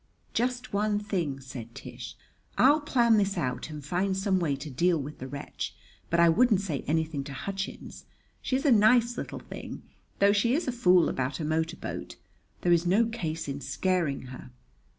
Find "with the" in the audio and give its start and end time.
4.99-5.27